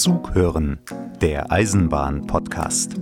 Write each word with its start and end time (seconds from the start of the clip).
Zug 0.00 0.34
hören, 0.34 0.78
der 1.20 1.52
Eisenbahn-Podcast. 1.52 2.92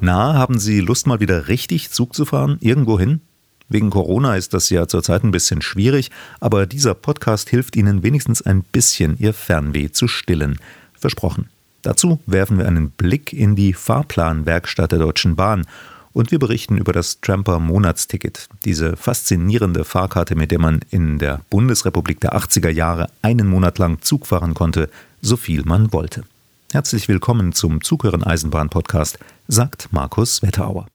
Na, 0.00 0.32
haben 0.32 0.58
Sie 0.58 0.80
Lust, 0.80 1.06
mal 1.06 1.20
wieder 1.20 1.48
richtig 1.48 1.90
Zug 1.90 2.14
zu 2.14 2.24
fahren? 2.24 2.56
Irgendwo 2.60 2.98
hin? 2.98 3.20
Wegen 3.68 3.90
Corona 3.90 4.34
ist 4.36 4.54
das 4.54 4.70
ja 4.70 4.88
zurzeit 4.88 5.22
ein 5.22 5.32
bisschen 5.32 5.60
schwierig, 5.60 6.10
aber 6.40 6.64
dieser 6.64 6.94
Podcast 6.94 7.50
hilft 7.50 7.76
Ihnen 7.76 8.02
wenigstens 8.02 8.40
ein 8.40 8.62
bisschen, 8.62 9.18
Ihr 9.18 9.34
Fernweh 9.34 9.90
zu 9.90 10.08
stillen. 10.08 10.60
Versprochen. 10.98 11.50
Dazu 11.82 12.18
werfen 12.24 12.56
wir 12.56 12.66
einen 12.66 12.92
Blick 12.92 13.34
in 13.34 13.54
die 13.54 13.74
Fahrplanwerkstatt 13.74 14.92
der 14.92 14.98
Deutschen 14.98 15.36
Bahn 15.36 15.66
und 16.16 16.30
wir 16.30 16.38
berichten 16.38 16.78
über 16.78 16.94
das 16.94 17.20
Tramper 17.20 17.58
Monatsticket, 17.58 18.48
diese 18.64 18.96
faszinierende 18.96 19.84
Fahrkarte, 19.84 20.34
mit 20.34 20.50
der 20.50 20.58
man 20.58 20.80
in 20.88 21.18
der 21.18 21.42
Bundesrepublik 21.50 22.20
der 22.20 22.34
80er 22.34 22.70
Jahre 22.70 23.10
einen 23.20 23.46
Monat 23.46 23.78
lang 23.78 24.00
Zug 24.00 24.26
fahren 24.26 24.54
konnte, 24.54 24.88
so 25.20 25.36
viel 25.36 25.62
man 25.64 25.92
wollte. 25.92 26.24
Herzlich 26.72 27.06
willkommen 27.08 27.52
zum 27.52 27.82
Zughören 27.82 28.24
Eisenbahn 28.24 28.70
Podcast, 28.70 29.18
sagt 29.46 29.92
Markus 29.92 30.40
Wetterauer. 30.40 30.86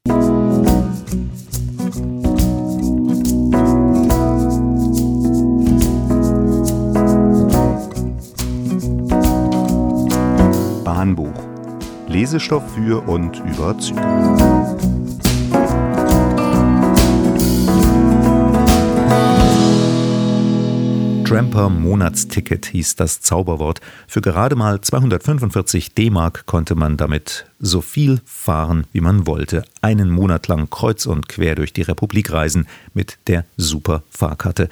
Bahnbuch. 10.84 11.30
Lesestoff 12.08 12.64
für 12.74 13.08
und 13.08 13.40
über 13.46 13.78
Züge. 13.78 15.01
Tramper 21.32 21.70
Monatsticket 21.70 22.66
hieß 22.66 22.98
das 22.98 23.22
Zauberwort. 23.22 23.80
Für 24.06 24.20
gerade 24.20 24.58
mal 24.58 24.82
245 24.82 25.94
D-Mark 25.94 26.46
konnte 26.46 26.76
man 26.76 26.98
damit 26.98 27.46
so 27.58 27.80
viel 27.80 28.20
fahren, 28.26 28.86
wie 28.92 29.00
man 29.00 29.26
wollte. 29.28 29.64
Einen 29.82 30.10
Monat 30.10 30.50
lang 30.50 30.70
kreuz 30.70 31.06
und 31.06 31.30
quer 31.30 31.56
durch 31.56 31.72
die 31.72 31.84
Republik 31.84 32.34
reisen 32.34 32.68
mit 32.94 33.18
der 33.28 33.46
Super 33.56 34.04
Fahrkarte. 34.10 34.68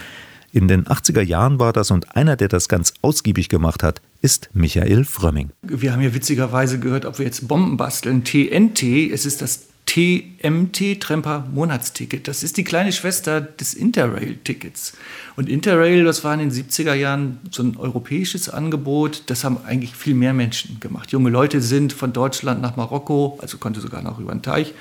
In 0.52 0.68
den 0.68 0.84
80er 0.84 1.22
Jahren 1.22 1.60
war 1.60 1.72
das 1.72 1.92
und 1.92 2.18
einer, 2.18 2.36
der 2.36 2.50
das 2.50 2.68
ganz 2.68 2.94
ausgiebig 3.02 3.48
gemacht 3.48 3.82
hat, 3.82 4.02
ist 4.22 4.50
Michael 4.52 5.06
Frömming. 5.06 5.52
Wir 5.62 5.94
haben 5.94 6.02
ja 6.02 6.14
witzigerweise 6.14 6.78
gehört, 6.78 7.06
ob 7.06 7.20
wir 7.20 7.26
jetzt 7.26 7.48
Bomben 7.48 7.78
basteln. 7.78 8.26
TNT, 8.26 8.84
es 9.14 9.26
ist 9.26 9.42
das 9.42 9.70
TMT 9.90 11.02
Tremper 11.02 11.48
Monatsticket. 11.52 12.28
Das 12.28 12.44
ist 12.44 12.58
die 12.58 12.64
kleine 12.64 12.92
Schwester 12.92 13.42
des 13.42 13.74
Interrail-Tickets. 13.74 14.94
Und 15.36 15.50
Interrail, 15.50 16.04
das 16.04 16.24
war 16.24 16.32
in 16.36 16.42
den 16.42 16.52
70er 16.52 16.94
Jahren 16.94 17.40
so 17.50 17.64
ein 17.64 17.76
europäisches 17.76 18.50
Angebot. 18.50 19.24
Das 19.26 19.44
haben 19.44 19.58
eigentlich 19.66 19.96
viel 19.96 20.14
mehr 20.14 20.34
Menschen 20.36 20.80
gemacht. 20.80 21.12
Junge 21.12 21.32
Leute 21.32 21.60
sind 21.60 21.92
von 21.92 22.14
Deutschland 22.14 22.62
nach 22.62 22.76
Marokko, 22.76 23.40
also 23.42 23.58
konnte 23.58 23.82
sogar 23.82 24.04
noch 24.04 24.20
über 24.20 24.32
den 24.32 24.44
Teich, 24.44 24.76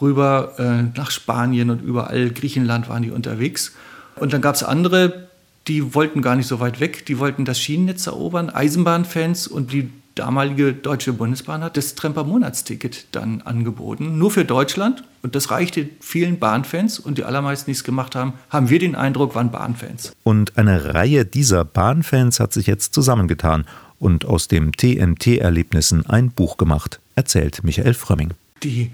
rüber 0.00 0.54
äh, 0.58 0.96
nach 0.96 1.10
Spanien 1.10 1.68
und 1.70 1.82
überall, 1.82 2.30
Griechenland 2.30 2.88
waren 2.88 3.02
die 3.02 3.10
unterwegs. 3.10 3.74
Und 4.14 4.32
dann 4.32 4.42
gab 4.42 4.54
es 4.54 4.62
andere, 4.62 5.28
die 5.66 5.92
wollten 5.92 6.22
gar 6.22 6.36
nicht 6.36 6.46
so 6.46 6.60
weit 6.60 6.78
weg, 6.78 7.04
die 7.06 7.18
wollten 7.18 7.44
das 7.44 7.58
Schienennetz 7.58 8.06
erobern, 8.06 8.50
Eisenbahnfans 8.50 9.48
und 9.48 9.72
die 9.72 9.90
damalige 10.16 10.72
Deutsche 10.72 11.12
Bundesbahn 11.12 11.62
hat 11.62 11.76
das 11.76 11.94
Tremper 11.94 12.24
Monatsticket 12.24 13.06
dann 13.12 13.42
angeboten, 13.42 14.18
nur 14.18 14.32
für 14.32 14.44
Deutschland. 14.44 15.04
Und 15.22 15.34
das 15.36 15.50
reichte 15.50 15.88
vielen 16.00 16.38
Bahnfans 16.38 16.98
und 16.98 17.18
die 17.18 17.24
allermeisten, 17.24 17.66
die 17.66 17.76
es 17.76 17.84
gemacht 17.84 18.14
haben, 18.16 18.32
haben 18.50 18.70
wir 18.70 18.78
den 18.78 18.96
Eindruck, 18.96 19.34
waren 19.34 19.50
Bahnfans. 19.50 20.12
Und 20.24 20.58
eine 20.58 20.94
Reihe 20.94 21.24
dieser 21.24 21.64
Bahnfans 21.64 22.40
hat 22.40 22.52
sich 22.52 22.66
jetzt 22.66 22.94
zusammengetan 22.94 23.66
und 23.98 24.24
aus 24.24 24.48
dem 24.48 24.72
TNT-Erlebnissen 24.72 26.06
ein 26.06 26.30
Buch 26.30 26.56
gemacht, 26.56 27.00
erzählt 27.14 27.62
Michael 27.62 27.94
Frömming. 27.94 28.30
Die 28.62 28.90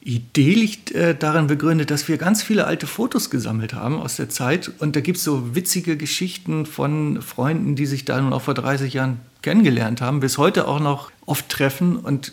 Idee 0.00 0.54
liegt 0.54 0.92
äh, 0.92 1.14
darin 1.14 1.48
begründet, 1.48 1.90
dass 1.90 2.08
wir 2.08 2.18
ganz 2.18 2.42
viele 2.42 2.66
alte 2.66 2.86
Fotos 2.86 3.30
gesammelt 3.30 3.74
haben 3.74 4.00
aus 4.00 4.16
der 4.16 4.28
Zeit. 4.28 4.70
Und 4.78 4.96
da 4.96 5.00
gibt 5.00 5.18
es 5.18 5.24
so 5.24 5.54
witzige 5.54 5.96
Geschichten 5.96 6.66
von 6.66 7.20
Freunden, 7.20 7.74
die 7.74 7.86
sich 7.86 8.04
da 8.04 8.20
nun 8.20 8.32
auch 8.32 8.42
vor 8.42 8.54
30 8.54 8.94
Jahren 8.94 9.20
kennengelernt 9.42 10.00
haben, 10.00 10.20
bis 10.20 10.38
heute 10.38 10.68
auch 10.68 10.80
noch 10.80 11.10
oft 11.26 11.48
treffen. 11.48 11.96
Und 11.96 12.32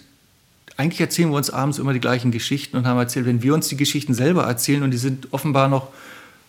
eigentlich 0.78 1.02
erzählen 1.02 1.30
wir 1.30 1.38
uns 1.38 1.50
abends 1.50 1.80
immer 1.80 1.94
die 1.94 2.00
gleichen 2.00 2.31
Geschichten 2.31 2.78
und 2.78 2.86
haben 2.86 3.00
erzählt, 3.00 3.25
wenn 3.25 3.42
wir 3.42 3.54
uns 3.54 3.68
die 3.68 3.78
Geschichten 3.78 4.14
selber 4.14 4.44
erzählen 4.44 4.84
und 4.84 4.92
die 4.92 4.98
sind 4.98 5.34
offenbar 5.34 5.68
noch 5.68 5.88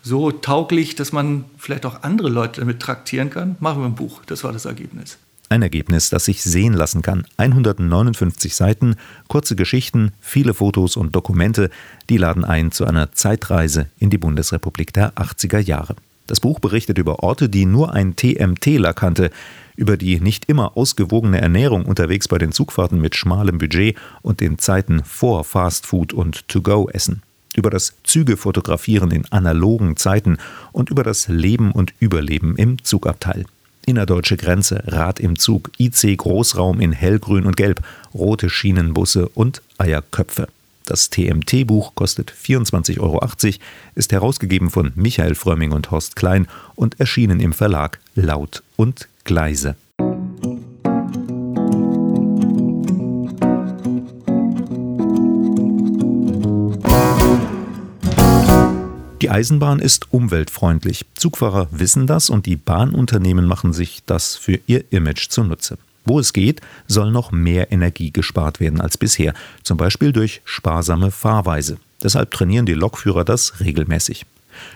so 0.03 0.31
tauglich, 0.31 0.95
dass 0.95 1.11
man 1.11 1.45
vielleicht 1.57 1.85
auch 1.85 2.03
andere 2.03 2.29
Leute 2.29 2.61
damit 2.61 2.79
traktieren 2.79 3.29
kann, 3.29 3.55
machen 3.59 3.81
wir 3.81 3.87
ein 3.87 3.95
Buch. 3.95 4.21
Das 4.25 4.43
war 4.43 4.53
das 4.53 4.65
Ergebnis. 4.65 5.17
Ein 5.49 5.61
Ergebnis, 5.61 6.09
das 6.09 6.25
sich 6.25 6.43
sehen 6.43 6.73
lassen 6.73 7.01
kann. 7.01 7.25
159 7.37 8.53
Seiten, 8.53 8.95
kurze 9.29 9.55
Geschichten, 9.55 10.11
viele 10.19 10.53
Fotos 10.53 10.97
und 10.97 11.15
Dokumente, 11.15 11.69
die 12.09 12.17
laden 12.17 12.43
ein 12.43 12.71
zu 12.73 12.85
einer 12.85 13.13
Zeitreise 13.13 13.87
in 13.97 14.09
die 14.09 14.17
Bundesrepublik 14.17 14.91
der 14.91 15.13
80er 15.13 15.59
Jahre. 15.59 15.95
Das 16.27 16.41
Buch 16.41 16.59
berichtet 16.59 16.97
über 16.97 17.23
Orte, 17.23 17.47
die 17.47 17.65
nur 17.65 17.93
ein 17.93 18.17
TMTler 18.17 18.93
kannte, 18.93 19.31
über 19.77 19.95
die 19.95 20.19
nicht 20.19 20.49
immer 20.49 20.75
ausgewogene 20.75 21.39
Ernährung 21.39 21.85
unterwegs 21.85 22.27
bei 22.27 22.37
den 22.37 22.51
Zugfahrten 22.51 22.99
mit 22.99 23.15
schmalem 23.15 23.57
Budget 23.57 23.95
und 24.21 24.41
den 24.41 24.59
Zeiten 24.59 25.01
vor 25.05 25.45
Fastfood 25.45 26.11
und 26.11 26.45
To-Go-Essen, 26.49 27.21
über 27.55 27.69
das 27.69 27.93
Züge-Fotografieren 28.03 29.11
in 29.11 29.31
analogen 29.31 29.95
Zeiten 29.95 30.39
und 30.73 30.89
über 30.89 31.03
das 31.03 31.29
Leben 31.29 31.71
und 31.71 31.93
Überleben 31.99 32.57
im 32.57 32.83
Zugabteil 32.83 33.45
innerdeutsche 33.87 34.37
Grenze, 34.37 34.83
Rad 34.85 35.19
im 35.19 35.39
Zug, 35.39 35.71
IC 35.79 36.17
Großraum 36.17 36.79
in 36.79 36.91
hellgrün 36.91 37.45
und 37.45 37.57
gelb, 37.57 37.81
rote 38.13 38.49
Schienenbusse 38.49 39.29
und 39.29 39.61
Eierköpfe. 39.77 40.47
Das 40.85 41.09
TMT-Buch 41.09 41.95
kostet 41.95 42.31
24,80 42.31 42.99
Euro, 42.99 43.21
ist 43.95 44.11
herausgegeben 44.11 44.69
von 44.69 44.91
Michael 44.95 45.35
Frömming 45.35 45.71
und 45.71 45.91
Horst 45.91 46.15
Klein 46.15 46.47
und 46.75 46.99
erschienen 46.99 47.39
im 47.39 47.53
Verlag 47.53 47.99
Laut 48.15 48.63
und 48.75 49.07
Gleise. 49.23 49.75
Die 59.21 59.31
Eisenbahn 59.31 59.79
ist 59.79 60.13
umweltfreundlich. 60.13 61.05
Zugfahrer 61.15 61.67
wissen 61.71 62.05
das 62.05 62.29
und 62.29 62.45
die 62.45 62.55
Bahnunternehmen 62.55 63.47
machen 63.47 63.73
sich 63.73 64.03
das 64.05 64.35
für 64.35 64.59
ihr 64.67 64.83
Image 64.91 65.29
zunutze. 65.29 65.79
Wo 66.05 66.19
es 66.19 66.33
geht, 66.33 66.61
soll 66.87 67.11
noch 67.11 67.31
mehr 67.31 67.71
Energie 67.71 68.11
gespart 68.11 68.59
werden 68.59 68.79
als 68.79 68.97
bisher, 68.97 69.33
zum 69.63 69.77
Beispiel 69.77 70.13
durch 70.13 70.41
sparsame 70.45 71.09
Fahrweise. 71.09 71.77
Deshalb 72.03 72.29
trainieren 72.29 72.67
die 72.67 72.75
Lokführer 72.75 73.25
das 73.25 73.59
regelmäßig. 73.59 74.27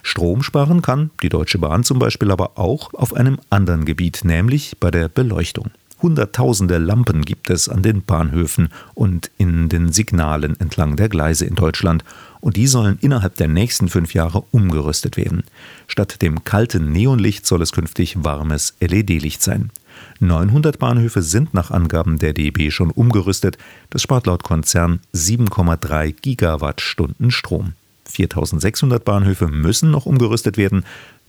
Strom 0.01 0.41
sparen 0.41 0.81
kann 0.81 1.11
die 1.21 1.29
Deutsche 1.29 1.59
Bahn 1.59 1.83
zum 1.83 1.99
Beispiel 1.99 2.31
aber 2.31 2.57
auch 2.57 2.93
auf 2.95 3.13
einem 3.13 3.39
anderen 3.51 3.85
Gebiet, 3.85 4.21
nämlich 4.23 4.75
bei 4.79 4.89
der 4.89 5.07
Beleuchtung. 5.07 5.69
Hunderttausende 6.01 6.77
Lampen 6.77 7.21
gibt 7.23 7.49
es 7.49 7.69
an 7.69 7.83
den 7.83 8.01
Bahnhöfen 8.03 8.69
und 8.95 9.29
in 9.37 9.69
den 9.69 9.91
Signalen 9.91 10.59
entlang 10.59 10.95
der 10.95 11.09
Gleise 11.09 11.45
in 11.45 11.55
Deutschland 11.55 12.03
und 12.39 12.57
die 12.57 12.67
sollen 12.67 12.97
innerhalb 13.01 13.35
der 13.35 13.47
nächsten 13.47 13.87
fünf 13.87 14.13
Jahre 14.13 14.43
umgerüstet 14.51 15.15
werden. 15.15 15.43
Statt 15.87 16.21
dem 16.21 16.43
kalten 16.43 16.91
Neonlicht 16.91 17.45
soll 17.45 17.61
es 17.61 17.71
künftig 17.71 18.23
warmes 18.23 18.73
LED-Licht 18.79 19.43
sein. 19.43 19.69
900 20.19 20.79
Bahnhöfe 20.79 21.21
sind 21.21 21.53
nach 21.53 21.71
Angaben 21.71 22.17
der 22.17 22.33
DB 22.33 22.71
schon 22.71 22.91
umgerüstet. 22.91 23.57
Das 23.89 24.01
spart 24.01 24.25
laut 24.25 24.43
Konzern 24.43 24.99
7,3 25.13 26.15
Gigawattstunden 26.21 27.31
Strom. 27.31 27.73
4600 28.05 29.05
Bahnhöfe 29.05 29.47
müssen 29.47 29.91
noch 29.91 30.05
umgerüstet 30.05 30.57
werden. 30.57 30.83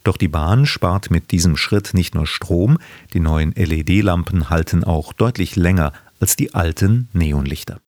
Doch 0.05 0.17
die 0.17 0.29
Bahn 0.29 0.67
spart 0.67 1.11
mit 1.11 1.31
diesem 1.31 1.57
Schritt 1.57 1.95
nicht 1.95 2.15
nur 2.15 2.27
Strom, 2.27 2.79
die 3.15 3.21
neuen 3.21 3.53
LED-Lampen 3.53 4.51
halten 4.51 4.85
auch 4.85 5.13
deutlich 5.13 5.55
länger 5.57 5.93
als 6.21 6.37
die 6.37 6.55
alten 6.55 7.09
Neonlichter. 7.13 7.79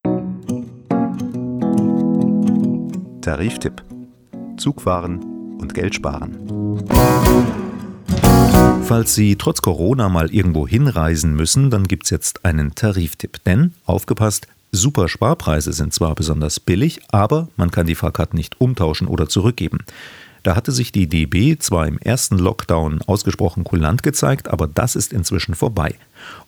Tariftipp: 3.20 3.82
Zugfahren 4.56 5.56
und 5.58 5.74
Geld 5.74 5.94
sparen. 5.94 6.36
Falls 8.84 9.14
Sie 9.14 9.36
trotz 9.36 9.62
Corona 9.62 10.08
mal 10.08 10.32
irgendwo 10.32 10.68
hinreisen 10.68 11.34
müssen, 11.34 11.70
dann 11.70 11.88
gibt 11.88 12.04
es 12.04 12.10
jetzt 12.10 12.44
einen 12.44 12.74
Tariftipp. 12.74 13.42
Denn, 13.44 13.72
aufgepasst, 13.86 14.46
super 14.72 15.08
Sparpreise 15.08 15.72
sind 15.72 15.94
zwar 15.94 16.14
besonders 16.14 16.60
billig, 16.60 17.00
aber 17.08 17.48
man 17.56 17.70
kann 17.70 17.86
die 17.86 17.94
Fahrkarten 17.94 18.36
nicht 18.36 18.60
umtauschen 18.60 19.08
oder 19.08 19.28
zurückgeben. 19.28 19.78
Da 20.44 20.54
hatte 20.54 20.72
sich 20.72 20.92
die 20.92 21.08
DB 21.08 21.58
zwar 21.58 21.88
im 21.88 21.98
ersten 21.98 22.38
Lockdown 22.38 23.00
ausgesprochen 23.06 23.64
kulant 23.64 24.02
gezeigt, 24.02 24.48
aber 24.48 24.66
das 24.66 24.94
ist 24.94 25.12
inzwischen 25.12 25.54
vorbei. 25.54 25.94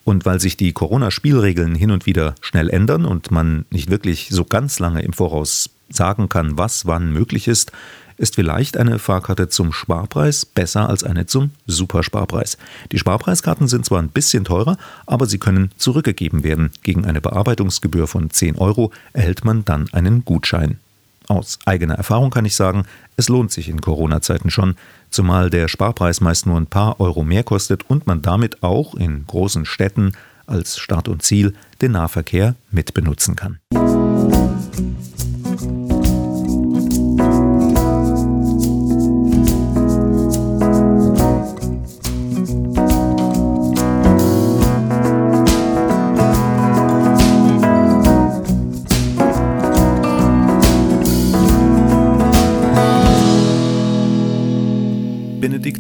Und 0.05 0.27
weil 0.27 0.39
sich 0.39 0.59
die 0.59 0.75
Corona-Spielregeln 0.75 1.75
hin 1.75 1.91
und 1.91 2.05
wieder 2.05 2.35
schnell 2.43 2.69
ändern 2.69 3.07
und 3.07 3.31
man 3.31 3.65
nicht 3.71 3.91
wirklich 3.91 4.29
so 4.31 4.45
ganz 4.45 4.79
lange 4.79 5.01
im 5.01 5.15
Voraus 5.15 5.71
sagen 5.89 6.29
kann, 6.29 6.59
was 6.59 6.85
wann 6.85 7.11
möglich 7.11 7.49
ist, 7.49 7.73
ist 8.19 8.35
vielleicht 8.35 8.77
eine 8.77 8.99
Fahrkarte 8.99 9.49
zum 9.49 9.73
Sparpreis 9.73 10.45
besser 10.45 10.91
als 10.91 11.03
eine 11.03 11.25
zum 11.25 11.51
Supersparpreis. 11.67 12.59
Die 12.93 12.99
Sparpreiskarten 12.99 13.67
sind 13.67 13.87
zwar 13.87 14.03
ein 14.03 14.09
bisschen 14.09 14.45
teurer, 14.45 14.77
aber 15.07 15.25
sie 15.25 15.39
können 15.39 15.71
zurückgegeben 15.79 16.45
werden. 16.45 16.71
Gegen 16.83 17.07
eine 17.07 17.23
Bearbeitungsgebühr 17.23 18.07
von 18.07 18.29
10 18.29 18.57
Euro 18.57 18.93
erhält 19.15 19.45
man 19.45 19.65
dann 19.65 19.89
einen 19.93 20.25
Gutschein. 20.25 20.79
Aus 21.29 21.59
eigener 21.65 21.95
Erfahrung 21.95 22.31
kann 22.31 22.45
ich 22.45 22.55
sagen, 22.55 22.85
es 23.17 23.29
lohnt 23.29 23.51
sich 23.51 23.69
in 23.69 23.81
Corona-Zeiten 23.81 24.51
schon, 24.51 24.77
zumal 25.11 25.51
der 25.51 25.69
Sparpreis 25.69 26.21
meist 26.21 26.47
nur 26.47 26.57
ein 26.57 26.67
paar 26.67 27.01
Euro 27.01 27.25
mehr 27.25 27.43
kostet 27.43 27.89
und 27.91 28.07
man 28.07 28.23
damit 28.23 28.63
auch 28.63 28.95
in 28.95 29.27
großen 29.27 29.65
Städten 29.65 30.13
als 30.47 30.79
Start 30.79 31.09
und 31.09 31.23
Ziel 31.23 31.55
den 31.83 31.93
Nahverkehr 31.93 32.55
mitbenutzen 32.71 33.35
kann. 33.35 33.59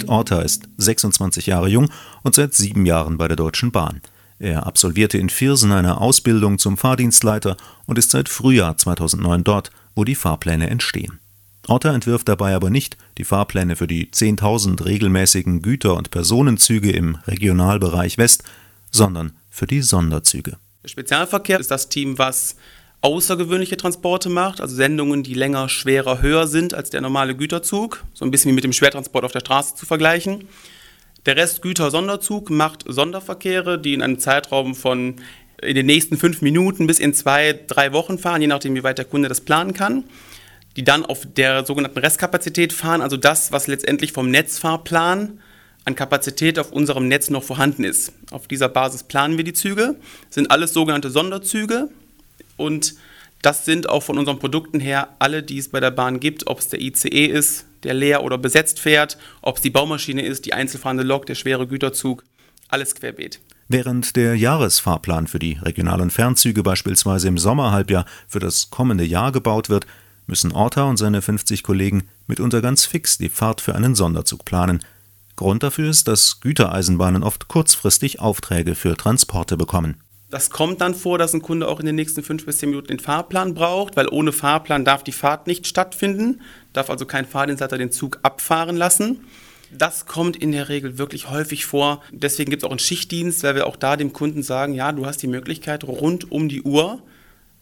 Orta 0.08 0.40
ist 0.40 0.68
26 0.78 1.46
Jahre 1.46 1.68
jung 1.68 1.90
und 2.22 2.34
seit 2.34 2.54
sieben 2.54 2.86
Jahren 2.86 3.18
bei 3.18 3.28
der 3.28 3.36
Deutschen 3.36 3.72
Bahn. 3.72 4.00
Er 4.38 4.66
absolvierte 4.66 5.18
in 5.18 5.30
Viersen 5.30 5.72
eine 5.72 6.00
Ausbildung 6.00 6.58
zum 6.58 6.76
Fahrdienstleiter 6.76 7.56
und 7.86 7.98
ist 7.98 8.10
seit 8.10 8.28
Frühjahr 8.28 8.76
2009 8.76 9.44
dort, 9.44 9.70
wo 9.94 10.04
die 10.04 10.14
Fahrpläne 10.14 10.68
entstehen. 10.68 11.18
Orta 11.68 11.92
entwirft 11.92 12.28
dabei 12.28 12.54
aber 12.54 12.70
nicht 12.70 12.96
die 13.18 13.24
Fahrpläne 13.24 13.76
für 13.76 13.86
die 13.86 14.06
10.000 14.06 14.84
regelmäßigen 14.84 15.62
Güter- 15.62 15.96
und 15.96 16.10
Personenzüge 16.10 16.92
im 16.92 17.16
Regionalbereich 17.26 18.18
West, 18.18 18.44
sondern 18.90 19.32
für 19.50 19.66
die 19.66 19.82
Sonderzüge. 19.82 20.58
Der 20.82 20.88
Spezialverkehr 20.88 21.58
ist 21.58 21.70
das 21.70 21.88
Team, 21.88 22.18
was 22.18 22.56
außergewöhnliche 23.06 23.76
Transporte 23.76 24.28
macht, 24.28 24.60
also 24.60 24.74
Sendungen, 24.74 25.22
die 25.22 25.34
länger, 25.34 25.68
schwerer, 25.68 26.22
höher 26.22 26.48
sind 26.48 26.74
als 26.74 26.90
der 26.90 27.00
normale 27.00 27.36
Güterzug, 27.36 28.02
so 28.12 28.24
ein 28.24 28.32
bisschen 28.32 28.50
wie 28.50 28.54
mit 28.56 28.64
dem 28.64 28.72
Schwertransport 28.72 29.24
auf 29.24 29.30
der 29.30 29.40
Straße 29.40 29.76
zu 29.76 29.86
vergleichen. 29.86 30.48
Der 31.24 31.36
Rest 31.36 31.62
Güter-Sonderzug 31.62 32.50
macht 32.50 32.82
Sonderverkehre, 32.84 33.78
die 33.78 33.94
in 33.94 34.02
einem 34.02 34.18
Zeitraum 34.18 34.74
von 34.74 35.16
in 35.62 35.76
den 35.76 35.86
nächsten 35.86 36.16
fünf 36.16 36.42
Minuten 36.42 36.88
bis 36.88 36.98
in 36.98 37.14
zwei, 37.14 37.58
drei 37.66 37.92
Wochen 37.92 38.18
fahren, 38.18 38.42
je 38.42 38.48
nachdem, 38.48 38.74
wie 38.74 38.82
weit 38.82 38.98
der 38.98 39.04
Kunde 39.04 39.28
das 39.28 39.40
planen 39.40 39.72
kann. 39.72 40.04
Die 40.76 40.84
dann 40.84 41.06
auf 41.06 41.24
der 41.24 41.64
sogenannten 41.64 41.98
Restkapazität 41.98 42.72
fahren, 42.72 43.02
also 43.02 43.16
das, 43.16 43.52
was 43.52 43.68
letztendlich 43.68 44.12
vom 44.12 44.30
Netzfahrplan 44.30 45.40
an 45.84 45.94
Kapazität 45.94 46.58
auf 46.58 46.72
unserem 46.72 47.06
Netz 47.06 47.30
noch 47.30 47.44
vorhanden 47.44 47.84
ist. 47.84 48.12
Auf 48.32 48.48
dieser 48.48 48.68
Basis 48.68 49.04
planen 49.04 49.36
wir 49.36 49.44
die 49.44 49.52
Züge, 49.52 49.94
das 50.26 50.34
sind 50.34 50.50
alles 50.50 50.72
sogenannte 50.72 51.10
Sonderzüge 51.10 51.88
und 52.56 52.94
das 53.42 53.64
sind 53.64 53.88
auch 53.88 54.02
von 54.02 54.18
unseren 54.18 54.38
Produkten 54.38 54.80
her 54.80 55.08
alle, 55.18 55.42
die 55.42 55.58
es 55.58 55.68
bei 55.68 55.80
der 55.80 55.90
Bahn 55.90 56.20
gibt, 56.20 56.46
ob 56.46 56.58
es 56.58 56.68
der 56.68 56.80
ICE 56.80 57.26
ist, 57.26 57.66
der 57.82 57.94
leer 57.94 58.24
oder 58.24 58.38
besetzt 58.38 58.80
fährt, 58.80 59.18
ob 59.42 59.56
es 59.56 59.62
die 59.62 59.70
Baumaschine 59.70 60.22
ist, 60.22 60.46
die 60.46 60.52
einzelfahrende 60.52 61.04
Lok, 61.04 61.26
der 61.26 61.34
schwere 61.34 61.66
Güterzug, 61.66 62.24
alles 62.68 62.94
querbeet. 62.94 63.40
Während 63.68 64.16
der 64.16 64.36
Jahresfahrplan 64.36 65.26
für 65.26 65.38
die 65.38 65.58
regionalen 65.60 66.10
Fernzüge 66.10 66.62
beispielsweise 66.62 67.28
im 67.28 67.38
Sommerhalbjahr 67.38 68.06
für 68.28 68.38
das 68.38 68.70
kommende 68.70 69.04
Jahr 69.04 69.32
gebaut 69.32 69.68
wird, 69.68 69.86
müssen 70.26 70.52
Orta 70.52 70.84
und 70.84 70.96
seine 70.96 71.22
50 71.22 71.62
Kollegen 71.62 72.08
mitunter 72.26 72.60
ganz 72.60 72.84
fix 72.84 73.18
die 73.18 73.28
Fahrt 73.28 73.60
für 73.60 73.74
einen 73.74 73.94
Sonderzug 73.94 74.44
planen. 74.44 74.80
Grund 75.36 75.62
dafür 75.62 75.90
ist, 75.90 76.08
dass 76.08 76.40
Gütereisenbahnen 76.40 77.22
oft 77.22 77.48
kurzfristig 77.48 78.20
Aufträge 78.20 78.74
für 78.74 78.96
Transporte 78.96 79.56
bekommen. 79.56 80.00
Das 80.28 80.50
kommt 80.50 80.80
dann 80.80 80.94
vor, 80.94 81.18
dass 81.18 81.34
ein 81.34 81.42
Kunde 81.42 81.68
auch 81.68 81.78
in 81.78 81.86
den 81.86 81.94
nächsten 81.94 82.22
fünf 82.22 82.44
bis 82.46 82.58
zehn 82.58 82.70
Minuten 82.70 82.88
den 82.88 82.98
Fahrplan 82.98 83.54
braucht, 83.54 83.96
weil 83.96 84.08
ohne 84.08 84.32
Fahrplan 84.32 84.84
darf 84.84 85.04
die 85.04 85.12
Fahrt 85.12 85.46
nicht 85.46 85.66
stattfinden, 85.68 86.40
darf 86.72 86.90
also 86.90 87.06
kein 87.06 87.26
Fahrdienstleiter 87.26 87.78
den 87.78 87.92
Zug 87.92 88.18
abfahren 88.22 88.76
lassen. 88.76 89.24
Das 89.70 90.06
kommt 90.06 90.36
in 90.36 90.52
der 90.52 90.68
Regel 90.68 90.98
wirklich 90.98 91.30
häufig 91.30 91.64
vor. 91.64 92.02
Deswegen 92.10 92.50
gibt 92.50 92.62
es 92.62 92.66
auch 92.66 92.72
einen 92.72 92.78
Schichtdienst, 92.78 93.42
weil 93.44 93.54
wir 93.54 93.66
auch 93.66 93.76
da 93.76 93.96
dem 93.96 94.12
Kunden 94.12 94.42
sagen, 94.42 94.74
ja, 94.74 94.92
du 94.92 95.06
hast 95.06 95.22
die 95.22 95.26
Möglichkeit 95.28 95.84
rund 95.84 96.30
um 96.30 96.48
die 96.48 96.62
Uhr, 96.62 97.02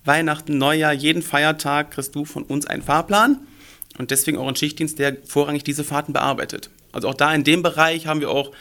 Weihnachten, 0.04 0.58
Neujahr, 0.58 0.92
jeden 0.92 1.22
Feiertag 1.22 1.90
kriegst 1.90 2.14
du 2.14 2.24
von 2.24 2.44
uns 2.44 2.66
einen 2.66 2.82
Fahrplan. 2.82 3.40
Und 3.98 4.10
deswegen 4.10 4.38
auch 4.38 4.46
einen 4.46 4.56
Schichtdienst, 4.56 4.98
der 4.98 5.16
vorrangig 5.24 5.64
diese 5.64 5.84
Fahrten 5.84 6.12
bearbeitet. 6.12 6.70
Also 6.92 7.08
auch 7.08 7.14
da 7.14 7.32
in 7.34 7.44
dem 7.44 7.62
Bereich 7.62 8.06
haben 8.06 8.20
wir 8.20 8.30
auch 8.30 8.52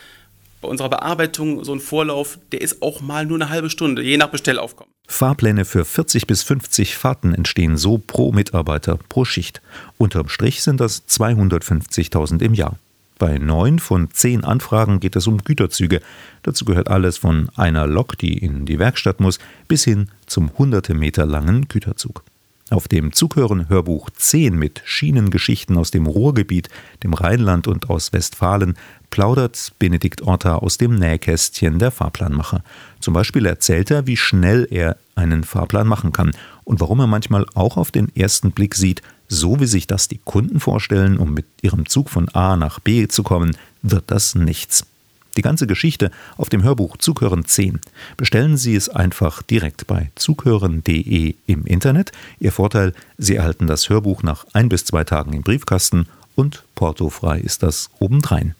bei 0.63 0.69
unserer 0.69 0.89
Bearbeitung 0.89 1.63
so 1.63 1.73
ein 1.73 1.79
Vorlauf, 1.79 2.39
der 2.51 2.61
ist 2.61 2.81
auch 2.81 3.01
mal 3.01 3.25
nur 3.25 3.37
eine 3.37 3.49
halbe 3.49 3.69
Stunde, 3.69 4.01
je 4.01 4.17
nach 4.17 4.29
Bestellaufkommen. 4.29 4.91
Fahrpläne 5.07 5.65
für 5.65 5.85
40 5.85 6.25
bis 6.25 6.41
50 6.43 6.97
Fahrten 6.97 7.35
entstehen 7.35 7.77
so 7.77 7.99
pro 7.99 8.31
Mitarbeiter 8.31 8.97
pro 9.09 9.25
Schicht. 9.25 9.61
Unterm 9.97 10.29
Strich 10.29 10.63
sind 10.63 10.79
das 10.79 11.07
250.000 11.07 12.41
im 12.41 12.53
Jahr. 12.53 12.77
Bei 13.19 13.37
neun 13.37 13.79
von 13.79 14.09
zehn 14.11 14.43
Anfragen 14.43 14.99
geht 14.99 15.15
es 15.15 15.27
um 15.27 15.37
Güterzüge. 15.37 16.01
Dazu 16.41 16.65
gehört 16.65 16.89
alles 16.89 17.17
von 17.17 17.49
einer 17.55 17.85
Lok, 17.85 18.17
die 18.17 18.37
in 18.37 18.65
die 18.65 18.79
Werkstatt 18.79 19.19
muss, 19.19 19.39
bis 19.67 19.83
hin 19.83 20.09
zum 20.25 20.57
hunderte 20.57 20.93
Meter 20.93 21.25
langen 21.25 21.67
Güterzug. 21.67 22.23
Auf 22.69 22.87
dem 22.87 23.11
Zughören 23.11 23.67
Hörbuch 23.67 24.09
10 24.09 24.57
mit 24.57 24.81
Schienengeschichten 24.85 25.77
aus 25.77 25.91
dem 25.91 26.05
Ruhrgebiet, 26.05 26.69
dem 27.03 27.13
Rheinland 27.13 27.67
und 27.67 27.89
aus 27.89 28.13
Westfalen 28.13 28.75
plaudert 29.09 29.73
Benedikt 29.79 30.21
Orta 30.21 30.55
aus 30.55 30.77
dem 30.77 30.95
Nähkästchen 30.95 31.77
der 31.77 31.91
Fahrplanmacher. 31.91 32.63
Zum 32.99 33.13
Beispiel 33.13 33.45
erzählt 33.45 33.91
er, 33.91 34.07
wie 34.07 34.17
schnell 34.17 34.67
er 34.71 34.97
einen 35.13 35.43
Fahrplan 35.43 35.87
machen 35.87 36.13
kann 36.13 36.31
und 36.63 36.79
warum 36.79 37.01
er 37.01 37.07
manchmal 37.07 37.45
auch 37.53 37.77
auf 37.77 37.91
den 37.91 38.15
ersten 38.15 38.51
Blick 38.51 38.75
sieht, 38.75 39.01
so 39.27 39.59
wie 39.59 39.67
sich 39.67 39.85
das 39.85 40.07
die 40.07 40.19
Kunden 40.23 40.59
vorstellen, 40.59 41.19
um 41.19 41.33
mit 41.33 41.45
ihrem 41.61 41.87
Zug 41.87 42.09
von 42.09 42.29
A 42.29 42.55
nach 42.55 42.79
B 42.79 43.07
zu 43.07 43.23
kommen, 43.23 43.57
wird 43.81 44.05
das 44.07 44.35
nichts. 44.35 44.85
Die 45.35 45.41
ganze 45.41 45.65
Geschichte 45.65 46.11
auf 46.37 46.49
dem 46.49 46.63
Hörbuch 46.63 46.97
Zughören 46.97 47.45
10. 47.45 47.79
Bestellen 48.17 48.55
Sie 48.55 48.75
es 48.75 48.89
einfach 48.89 49.41
direkt 49.41 49.87
bei 49.87 50.11
zughören.de 50.15 51.35
im 51.47 51.65
Internet. 51.65 52.11
Ihr 52.39 52.51
Vorteil, 52.51 52.93
Sie 53.17 53.35
erhalten 53.35 53.65
das 53.65 53.89
Hörbuch 53.89 54.21
nach 54.21 54.45
ein 54.53 54.69
bis 54.69 54.85
zwei 54.85 55.03
Tagen 55.03 55.33
im 55.33 55.41
Briefkasten 55.41 56.07
und 56.35 56.63
portofrei 56.75 57.39
ist 57.39 57.63
das 57.63 57.89
obendrein. 57.99 58.55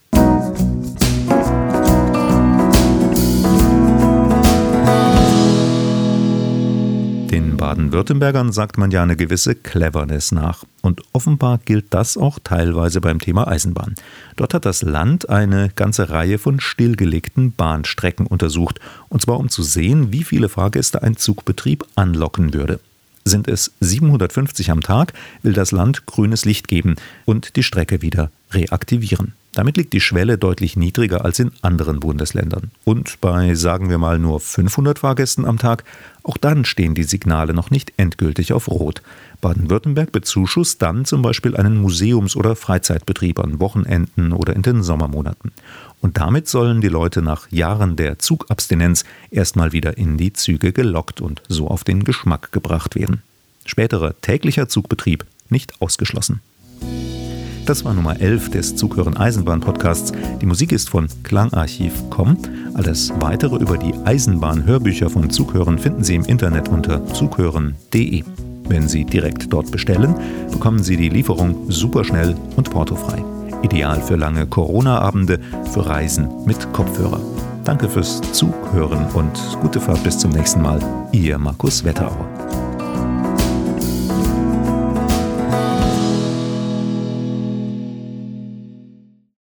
Den 7.33 7.57
Baden-Württembergern 7.57 8.51
sagt 8.51 8.77
man 8.77 8.91
ja 8.91 9.01
eine 9.01 9.15
gewisse 9.15 9.55
Cleverness 9.55 10.31
nach. 10.33 10.65
Und 10.83 11.01
offenbar 11.13 11.57
gilt 11.65 11.85
das 11.89 12.15
auch 12.15 12.37
teilweise 12.43 13.01
beim 13.01 13.17
Thema 13.17 13.47
Eisenbahn. 13.47 13.95
Dort 14.35 14.53
hat 14.53 14.65
das 14.67 14.83
Land 14.83 15.29
eine 15.29 15.71
ganze 15.75 16.11
Reihe 16.11 16.37
von 16.37 16.59
stillgelegten 16.59 17.51
Bahnstrecken 17.51 18.27
untersucht. 18.27 18.79
Und 19.09 19.23
zwar 19.23 19.39
um 19.39 19.49
zu 19.49 19.63
sehen, 19.63 20.11
wie 20.11 20.23
viele 20.23 20.47
Fahrgäste 20.47 21.01
ein 21.01 21.17
Zugbetrieb 21.17 21.87
anlocken 21.95 22.53
würde. 22.53 22.79
Sind 23.25 23.47
es 23.47 23.71
750 23.79 24.69
am 24.69 24.81
Tag, 24.81 25.13
will 25.41 25.53
das 25.53 25.71
Land 25.71 26.05
grünes 26.05 26.45
Licht 26.45 26.67
geben 26.67 26.97
und 27.25 27.55
die 27.55 27.63
Strecke 27.63 28.03
wieder 28.03 28.29
reaktivieren. 28.53 29.33
Damit 29.53 29.77
liegt 29.77 29.93
die 29.93 30.01
Schwelle 30.01 30.39
deutlich 30.39 30.75
niedriger 30.75 31.23
als 31.23 31.37
in 31.37 31.51
anderen 31.61 31.99
Bundesländern. 31.99 32.71
Und 32.85 33.21
bei, 33.21 33.53
sagen 33.53 33.89
wir 33.89 33.99
mal, 33.99 34.17
nur 34.17 34.39
500 34.39 34.99
Fahrgästen 34.99 35.45
am 35.45 35.59
Tag, 35.59 35.83
auch 36.23 36.37
dann 36.37 36.65
stehen 36.65 36.95
die 36.95 37.03
Signale 37.03 37.53
noch 37.53 37.69
nicht 37.69 37.93
endgültig 37.97 38.51
auf 38.51 38.67
Rot. 38.67 39.03
Baden-Württemberg 39.41 40.11
bezuschusst 40.11 40.81
dann 40.81 41.05
zum 41.05 41.21
Beispiel 41.21 41.55
einen 41.55 41.79
Museums- 41.79 42.35
oder 42.35 42.55
Freizeitbetrieb 42.55 43.39
an 43.39 43.59
Wochenenden 43.59 44.33
oder 44.33 44.55
in 44.55 44.63
den 44.63 44.81
Sommermonaten. 44.81 45.51
Und 46.01 46.17
damit 46.17 46.47
sollen 46.47 46.81
die 46.81 46.87
Leute 46.87 47.21
nach 47.21 47.51
Jahren 47.51 47.95
der 47.95 48.17
Zugabstinenz 48.17 49.03
erstmal 49.29 49.71
wieder 49.71 49.97
in 49.97 50.17
die 50.17 50.33
Züge 50.33 50.73
gelockt 50.73 51.21
und 51.21 51.43
so 51.47 51.67
auf 51.67 51.83
den 51.83 52.03
Geschmack 52.03 52.51
gebracht 52.51 52.95
werden. 52.95 53.21
Späterer 53.65 54.19
täglicher 54.21 54.67
Zugbetrieb 54.67 55.25
nicht 55.49 55.81
ausgeschlossen. 55.81 56.41
Das 57.65 57.85
war 57.85 57.93
Nummer 57.93 58.19
11 58.19 58.51
des 58.51 58.75
Zughören 58.75 59.15
Eisenbahn 59.15 59.61
Podcasts. 59.61 60.11
Die 60.41 60.45
Musik 60.45 60.73
ist 60.73 60.89
von 60.89 61.07
Klangarchiv.com. 61.23 62.37
Alles 62.73 63.13
weitere 63.19 63.55
über 63.55 63.77
die 63.77 63.93
Eisenbahn-Hörbücher 64.03 65.09
von 65.09 65.29
Zughören 65.29 65.79
finden 65.79 66.03
Sie 66.03 66.15
im 66.15 66.25
Internet 66.25 66.67
unter 66.67 67.05
zughören.de. 67.13 68.23
Wenn 68.67 68.87
Sie 68.89 69.05
direkt 69.05 69.53
dort 69.53 69.71
bestellen, 69.71 70.13
bekommen 70.51 70.83
Sie 70.83 70.97
die 70.97 71.09
Lieferung 71.09 71.71
superschnell 71.71 72.35
und 72.57 72.69
portofrei. 72.69 73.23
Ideal 73.61 74.01
für 74.01 74.17
lange 74.17 74.45
Corona-Abende, 74.45 75.39
für 75.71 75.85
Reisen 75.85 76.27
mit 76.45 76.73
Kopfhörer. 76.73 77.21
Danke 77.63 77.87
fürs 77.87 78.19
Zuhören 78.33 79.05
und 79.13 79.39
gute 79.61 79.79
Fahrt 79.79 80.03
bis 80.03 80.19
zum 80.19 80.31
nächsten 80.31 80.61
Mal. 80.61 80.81
Ihr 81.13 81.37
Markus 81.37 81.85
Wetterauer. 81.85 82.42